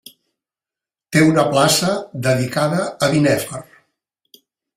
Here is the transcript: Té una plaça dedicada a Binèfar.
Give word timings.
Té 1.15 1.21
una 1.25 1.43
plaça 1.51 1.91
dedicada 2.29 2.81
a 2.89 3.11
Binèfar. 3.13 3.63